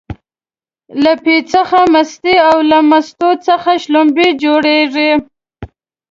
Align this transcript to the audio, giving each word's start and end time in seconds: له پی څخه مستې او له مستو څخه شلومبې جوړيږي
له 1.03 1.11
پی 1.23 1.37
څخه 1.53 1.79
مستې 1.93 2.35
او 2.49 2.57
له 2.69 2.79
مستو 2.89 3.29
څخه 3.47 3.69
شلومبې 3.83 4.27
جوړيږي 4.43 5.11